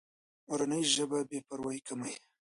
[0.47, 2.15] مورنۍ ژبه بې پروایي کموي.